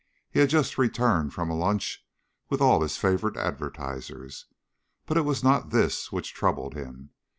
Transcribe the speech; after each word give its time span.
He 0.31 0.39
had 0.39 0.49
just 0.49 0.79
returned 0.79 1.31
from 1.31 1.51
a 1.51 1.55
lunch 1.55 2.03
with 2.49 2.59
all 2.59 2.81
his 2.81 2.97
favourite 2.97 3.37
advertisers... 3.37 4.47
but 5.05 5.15
it 5.15 5.21
was 5.25 5.43
not 5.43 5.69
this 5.69 6.11
which 6.11 6.33
troubled 6.33 6.73
him. 6.73 7.11